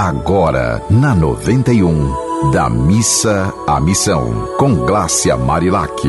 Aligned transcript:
Agora, 0.00 0.80
na 0.88 1.12
91, 1.12 2.52
da 2.52 2.70
missa 2.70 3.52
à 3.66 3.80
missão, 3.80 4.48
com 4.56 4.72
Glácia 4.86 5.36
Marilac. 5.36 6.06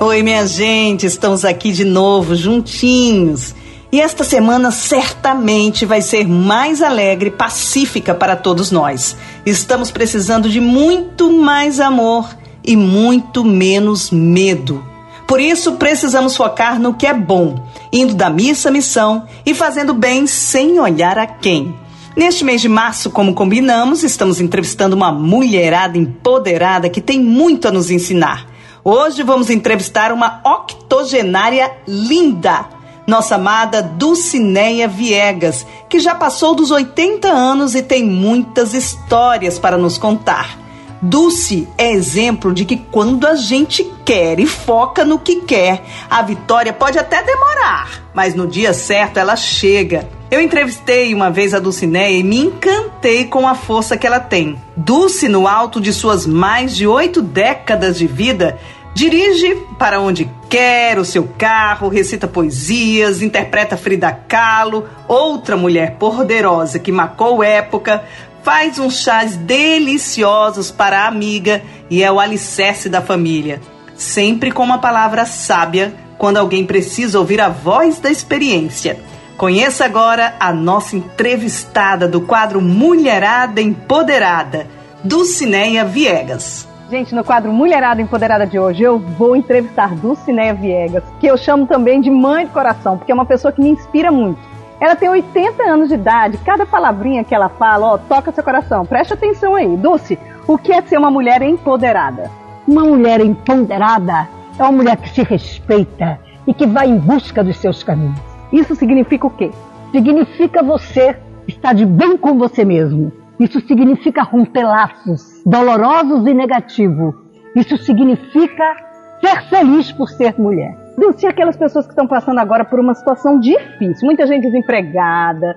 Oi, 0.00 0.22
minha 0.22 0.46
gente, 0.46 1.04
estamos 1.04 1.44
aqui 1.44 1.72
de 1.72 1.84
novo, 1.84 2.34
juntinhos. 2.34 3.54
E 3.92 4.00
esta 4.00 4.24
semana 4.24 4.70
certamente 4.70 5.84
vai 5.84 6.00
ser 6.00 6.26
mais 6.26 6.80
alegre 6.80 7.28
e 7.28 7.32
pacífica 7.32 8.14
para 8.14 8.34
todos 8.34 8.70
nós. 8.70 9.14
Estamos 9.44 9.90
precisando 9.90 10.48
de 10.48 10.58
muito 10.58 11.30
mais 11.30 11.80
amor 11.80 12.34
e 12.64 12.74
muito 12.74 13.44
menos 13.44 14.10
medo. 14.10 14.89
Por 15.30 15.40
isso, 15.40 15.74
precisamos 15.74 16.36
focar 16.36 16.80
no 16.80 16.94
que 16.94 17.06
é 17.06 17.14
bom, 17.14 17.64
indo 17.92 18.14
da 18.14 18.28
missa 18.28 18.68
à 18.68 18.72
missão 18.72 19.28
e 19.46 19.54
fazendo 19.54 19.94
bem 19.94 20.26
sem 20.26 20.80
olhar 20.80 21.16
a 21.16 21.24
quem. 21.24 21.72
Neste 22.16 22.44
mês 22.44 22.60
de 22.60 22.68
março, 22.68 23.10
como 23.10 23.32
combinamos, 23.32 24.02
estamos 24.02 24.40
entrevistando 24.40 24.96
uma 24.96 25.12
mulherada 25.12 25.96
empoderada 25.96 26.90
que 26.90 27.00
tem 27.00 27.20
muito 27.20 27.68
a 27.68 27.70
nos 27.70 27.92
ensinar. 27.92 28.44
Hoje 28.82 29.22
vamos 29.22 29.50
entrevistar 29.50 30.10
uma 30.10 30.40
octogenária 30.44 31.70
linda 31.86 32.66
nossa 33.06 33.36
amada 33.36 33.82
Dulcineia 33.82 34.88
Viegas, 34.88 35.64
que 35.88 36.00
já 36.00 36.12
passou 36.12 36.56
dos 36.56 36.72
80 36.72 37.28
anos 37.28 37.76
e 37.76 37.82
tem 37.82 38.04
muitas 38.04 38.74
histórias 38.74 39.60
para 39.60 39.78
nos 39.78 39.96
contar. 39.96 40.59
Dulce 41.02 41.66
é 41.78 41.90
exemplo 41.92 42.52
de 42.52 42.64
que 42.64 42.76
quando 42.76 43.26
a 43.26 43.34
gente 43.34 43.90
quer 44.04 44.38
e 44.38 44.46
foca 44.46 45.04
no 45.04 45.18
que 45.18 45.36
quer, 45.42 45.82
a 46.10 46.20
vitória 46.20 46.72
pode 46.72 46.98
até 46.98 47.22
demorar, 47.22 48.02
mas 48.12 48.34
no 48.34 48.46
dia 48.46 48.74
certo 48.74 49.18
ela 49.18 49.34
chega. 49.34 50.06
Eu 50.30 50.40
entrevistei 50.40 51.14
uma 51.14 51.30
vez 51.30 51.54
a 51.54 51.58
Dulcineia 51.58 52.18
e 52.18 52.22
me 52.22 52.38
encantei 52.38 53.24
com 53.24 53.48
a 53.48 53.54
força 53.54 53.96
que 53.96 54.06
ela 54.06 54.20
tem. 54.20 54.60
Dulce, 54.76 55.28
no 55.28 55.48
alto 55.48 55.80
de 55.80 55.92
suas 55.92 56.26
mais 56.26 56.76
de 56.76 56.86
oito 56.86 57.22
décadas 57.22 57.98
de 57.98 58.06
vida, 58.06 58.58
Dirige 58.92 59.54
para 59.78 60.00
onde 60.00 60.28
quer 60.48 60.98
o 60.98 61.04
seu 61.04 61.28
carro, 61.38 61.88
recita 61.88 62.26
poesias, 62.26 63.22
interpreta 63.22 63.76
Frida 63.76 64.12
Kahlo, 64.12 64.84
outra 65.06 65.56
mulher 65.56 65.92
poderosa 65.92 66.78
que 66.78 66.90
marcou 66.90 67.42
época, 67.42 68.02
faz 68.42 68.78
uns 68.78 69.00
chás 69.00 69.36
deliciosos 69.36 70.70
para 70.70 71.00
a 71.00 71.06
amiga 71.06 71.62
e 71.88 72.02
é 72.02 72.10
o 72.10 72.20
alicerce 72.20 72.88
da 72.88 73.00
família. 73.02 73.60
Sempre 73.94 74.50
com 74.50 74.62
uma 74.62 74.78
palavra 74.78 75.26
sábia 75.26 75.92
quando 76.16 76.36
alguém 76.36 76.64
precisa 76.64 77.18
ouvir 77.18 77.40
a 77.40 77.48
voz 77.48 77.98
da 77.98 78.10
experiência. 78.10 78.98
Conheça 79.36 79.86
agora 79.86 80.34
a 80.38 80.52
nossa 80.52 80.96
entrevistada 80.96 82.06
do 82.06 82.20
quadro 82.20 82.60
Mulherada 82.60 83.60
Empoderada, 83.60 84.66
Dulcineia 85.02 85.84
Viegas. 85.84 86.68
Gente, 86.90 87.14
no 87.14 87.24
quadro 87.24 87.52
Mulherada 87.52 88.02
Empoderada 88.02 88.46
de 88.46 88.58
hoje, 88.58 88.82
eu 88.82 88.98
vou 88.98 89.36
entrevistar 89.36 89.94
Dulcineia 89.94 90.52
Viegas, 90.52 91.04
que 91.20 91.26
eu 91.26 91.38
chamo 91.38 91.66
também 91.66 92.00
de 92.00 92.10
mãe 92.10 92.46
de 92.46 92.52
coração, 92.52 92.98
porque 92.98 93.12
é 93.12 93.14
uma 93.14 93.24
pessoa 93.24 93.52
que 93.52 93.62
me 93.62 93.70
inspira 93.70 94.10
muito. 94.10 94.40
Ela 94.80 94.96
tem 94.96 95.08
80 95.08 95.62
anos 95.62 95.88
de 95.88 95.94
idade, 95.94 96.38
cada 96.38 96.64
palavrinha 96.64 97.22
que 97.22 97.34
ela 97.34 97.48
fala, 97.48 97.94
ó, 97.94 97.98
toca 97.98 98.32
seu 98.32 98.42
coração. 98.42 98.86
Preste 98.86 99.12
atenção 99.12 99.54
aí. 99.54 99.76
Dulce, 99.76 100.18
o 100.46 100.56
que 100.56 100.72
é 100.72 100.80
ser 100.82 100.98
uma 100.98 101.10
mulher 101.10 101.42
empoderada? 101.42 102.30
Uma 102.66 102.84
mulher 102.84 103.20
empoderada 103.20 104.28
é 104.58 104.62
uma 104.62 104.72
mulher 104.72 104.96
que 104.96 105.10
se 105.10 105.22
respeita 105.22 106.18
e 106.46 106.54
que 106.54 106.66
vai 106.66 106.88
em 106.88 106.96
busca 106.96 107.44
dos 107.44 107.58
seus 107.58 107.82
caminhos. 107.82 108.18
Isso 108.52 108.74
significa 108.74 109.26
o 109.26 109.30
quê? 109.30 109.50
Significa 109.92 110.62
você 110.62 111.16
estar 111.46 111.74
de 111.74 111.84
bem 111.84 112.16
com 112.16 112.38
você 112.38 112.64
mesmo 112.64 113.12
isso 113.40 113.58
significa 113.66 114.22
romper 114.22 114.64
laços 114.64 115.42
dolorosos 115.46 116.26
e 116.26 116.34
negativos. 116.34 117.14
Isso 117.56 117.78
significa 117.78 118.76
ser 119.18 119.42
feliz 119.48 119.90
por 119.90 120.10
ser 120.10 120.38
mulher. 120.38 120.76
Dulce, 121.00 121.26
aquelas 121.26 121.56
pessoas 121.56 121.86
que 121.86 121.92
estão 121.92 122.06
passando 122.06 122.38
agora 122.38 122.62
por 122.62 122.78
uma 122.78 122.94
situação 122.94 123.40
difícil, 123.40 124.04
muita 124.04 124.26
gente 124.26 124.42
desempregada, 124.42 125.56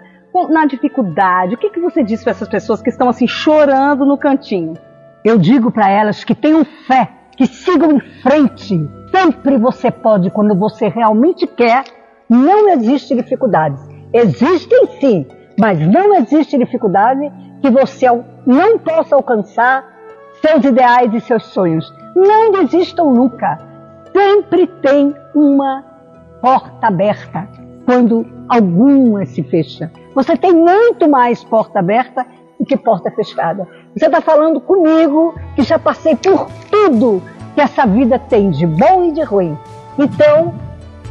na 0.50 0.66
dificuldade, 0.66 1.54
o 1.54 1.58
que, 1.58 1.70
que 1.70 1.80
você 1.80 2.02
diz 2.02 2.24
para 2.24 2.32
essas 2.32 2.48
pessoas 2.48 2.82
que 2.82 2.90
estão 2.90 3.10
assim 3.10 3.28
chorando 3.28 4.06
no 4.06 4.18
cantinho? 4.18 4.74
Eu 5.24 5.38
digo 5.38 5.70
para 5.70 5.90
elas 5.90 6.24
que 6.24 6.34
tenham 6.34 6.66
fé, 6.88 7.10
que 7.36 7.46
sigam 7.46 7.92
em 7.92 8.00
frente. 8.22 8.90
Sempre 9.12 9.58
você 9.58 9.92
pode, 9.92 10.32
quando 10.32 10.56
você 10.56 10.88
realmente 10.88 11.46
quer, 11.46 11.84
não 12.30 12.70
existe 12.70 13.14
dificuldades. 13.14 13.80
Existem 14.14 14.88
sim, 15.00 15.28
mas 15.60 15.80
não 15.80 16.16
existe 16.16 16.58
dificuldade 16.58 17.32
que 17.62 17.70
você 17.70 18.08
não 18.46 18.80
possa 18.80 19.16
alcançar 19.16 19.86
seus 20.42 20.64
ideais 20.64 21.14
e 21.14 21.20
seus 21.20 21.44
sonhos. 21.48 21.94
Não 22.16 22.52
desistam 22.52 23.14
nunca. 23.14 23.73
Sempre 24.14 24.68
tem 24.68 25.14
uma 25.34 25.84
porta 26.42 26.88
aberta 26.88 27.48
quando 27.86 28.26
alguma 28.48 29.26
se 29.26 29.44
fecha. 29.44 29.92
Você 30.14 30.38
tem 30.38 30.54
muito 30.54 31.10
mais 31.10 31.44
porta 31.44 31.80
aberta 31.80 32.26
do 32.60 32.66
que 32.66 32.78
porta 32.78 33.12
fechada. 33.12 33.68
Você 33.96 34.06
está 34.06 34.22
falando 34.22 34.62
comigo 34.62 35.34
que 35.56 35.64
já 35.64 35.80
passei 35.80 36.16
por 36.16 36.48
tudo 36.70 37.22
que 37.56 37.62
essa 37.62 37.86
vida 37.86 38.18
tem 38.20 38.52
de 38.52 38.66
bom 38.66 39.06
e 39.06 39.12
de 39.12 39.24
ruim. 39.24 39.58
Então, 39.98 40.54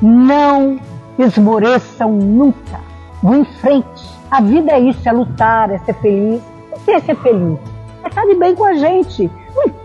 não 0.00 0.78
esmoreçam 1.18 2.12
nunca. 2.12 2.80
Vão 3.22 3.36
em 3.36 3.44
frente. 3.44 4.12
A 4.30 4.40
vida 4.40 4.72
é 4.72 4.80
isso, 4.80 5.08
é 5.08 5.12
lutar, 5.12 5.70
é 5.70 5.78
ser 5.78 5.94
feliz. 5.94 6.42
O 6.72 6.80
que 6.84 6.90
é 6.90 7.00
ser 7.00 7.16
feliz? 7.16 7.58
É 8.02 8.08
estar 8.08 8.24
de 8.24 8.34
bem 8.34 8.54
com 8.54 8.64
a 8.64 8.74
gente. 8.74 9.30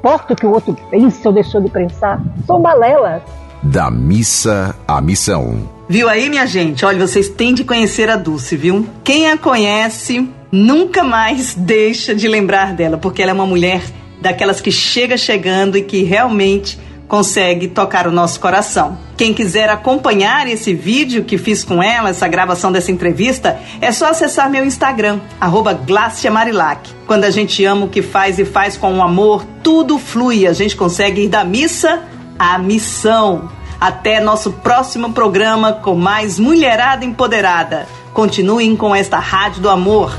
Não 0.03 0.12
importa 0.13 0.34
o 0.34 0.35
que 0.35 0.46
o 0.46 0.52
outro 0.52 0.78
pensa 0.90 1.28
ou 1.28 1.34
deixou 1.34 1.62
de 1.62 1.69
pensar. 1.69 2.22
São 2.46 2.62
balelas. 2.62 3.22
Da 3.63 3.90
missa 3.90 4.75
à 4.88 5.02
missão. 5.02 5.68
Viu 5.90 6.08
aí, 6.08 6.30
minha 6.30 6.46
gente? 6.46 6.85
Olha, 6.85 7.06
vocês 7.06 7.30
têm 7.30 7.53
de 7.53 7.63
conhecer 7.63 8.09
a 8.09 8.16
Dulce, 8.16 8.56
viu? 8.56 8.88
Quem 9.03 9.30
a 9.30 9.38
conhece 9.38 10.30
nunca 10.52 11.03
mais 11.03 11.56
deixa 11.57 12.13
de 12.13 12.28
lembrar 12.28 12.74
dela, 12.74 12.97
porque 12.97 13.22
ela 13.22 13.31
é 13.31 13.34
uma 13.34 13.46
mulher 13.46 13.81
daquelas 14.22 14.62
que 14.62 14.72
chega 14.72 15.18
chegando 15.18 15.78
e 15.78 15.81
que 15.81 16.03
realmente 16.03 16.80
consegue 17.07 17.68
tocar 17.68 18.07
o 18.07 18.12
nosso 18.12 18.40
coração. 18.40 18.97
Quem 19.16 19.34
quiser 19.34 19.69
acompanhar 19.69 20.47
esse 20.47 20.73
vídeo 20.73 21.23
que 21.23 21.38
fiz 21.38 21.63
com 21.63 21.81
ela, 21.81 22.09
essa 22.09 22.28
gravação 22.28 22.72
dessa 22.72 22.91
entrevista, 22.91 23.59
é 23.81 23.91
só 23.91 24.09
acessar 24.09 24.50
meu 24.50 24.66
Instagram, 24.66 25.19
Marilac. 26.31 26.91
Quando 27.07 27.23
a 27.23 27.31
gente 27.31 27.63
ama 27.66 27.85
o 27.85 27.90
que 27.90 28.01
faz 28.01 28.38
e 28.38 28.45
faz 28.45 28.78
com 28.78 29.01
amor, 29.01 29.45
tudo 29.63 29.97
flui, 29.97 30.45
a 30.45 30.53
gente 30.53 30.75
consegue 30.75 31.23
ir 31.23 31.29
da 31.29 31.44
missa 31.44 32.03
à 32.38 32.57
missão. 32.57 33.50
Até 33.79 34.19
nosso 34.19 34.51
próximo 34.53 35.13
programa 35.13 35.74
com 35.74 35.95
mais 35.95 36.39
Mulherada 36.39 37.06
Empoderada. 37.06 37.88
Continuem 38.12 38.75
com 38.75 38.95
esta 38.95 39.19
Rádio 39.19 39.62
do 39.62 39.69
Amor. 39.69 40.18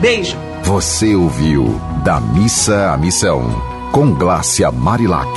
Beijo. 0.00 0.36
Você 0.64 1.14
ouviu 1.14 1.80
Da 2.04 2.20
Missa 2.20 2.92
à 2.92 2.96
Missão, 2.96 3.42
com 3.92 4.12
Glácia 4.12 4.70
Marilac. 4.72 5.28